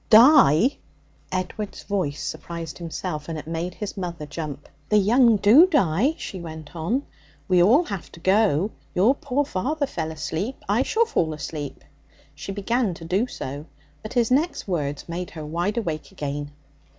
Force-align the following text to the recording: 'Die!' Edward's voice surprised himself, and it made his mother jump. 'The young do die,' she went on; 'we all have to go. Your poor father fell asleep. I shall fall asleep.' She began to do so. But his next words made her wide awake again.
'Die!' 0.09 0.77
Edward's 1.31 1.83
voice 1.83 2.23
surprised 2.23 2.79
himself, 2.79 3.29
and 3.29 3.37
it 3.37 3.45
made 3.45 3.75
his 3.75 3.95
mother 3.95 4.25
jump. 4.25 4.67
'The 4.89 4.97
young 4.97 5.37
do 5.37 5.67
die,' 5.67 6.15
she 6.17 6.41
went 6.41 6.75
on; 6.75 7.03
'we 7.47 7.61
all 7.61 7.83
have 7.83 8.11
to 8.11 8.19
go. 8.19 8.71
Your 8.95 9.13
poor 9.13 9.45
father 9.45 9.85
fell 9.85 10.09
asleep. 10.11 10.55
I 10.67 10.81
shall 10.81 11.05
fall 11.05 11.35
asleep.' 11.35 11.83
She 12.33 12.51
began 12.51 12.95
to 12.95 13.05
do 13.05 13.27
so. 13.27 13.67
But 14.01 14.13
his 14.13 14.31
next 14.31 14.67
words 14.67 15.07
made 15.07 15.29
her 15.29 15.45
wide 15.45 15.77
awake 15.77 16.11
again. 16.11 16.49